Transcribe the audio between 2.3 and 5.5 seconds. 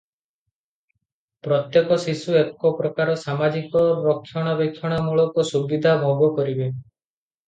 ଏକ ପ୍ରକାର ସାମାଜିକ ରକ୍ଷଣାବେକ୍ଷଣମୂଳକ